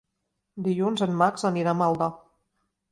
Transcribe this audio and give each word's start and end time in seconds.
Dilluns 0.69 1.05
en 1.07 1.13
Max 1.21 1.47
anirà 1.51 1.77
a 1.77 1.81
Maldà. 1.85 2.11